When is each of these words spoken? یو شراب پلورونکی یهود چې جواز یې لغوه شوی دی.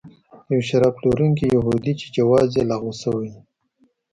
یو 0.53 0.61
شراب 0.67 0.93
پلورونکی 0.99 1.45
یهود 1.55 1.83
چې 1.99 2.05
جواز 2.15 2.49
یې 2.57 2.63
لغوه 2.71 2.93
شوی 3.01 3.27
دی. 3.33 3.41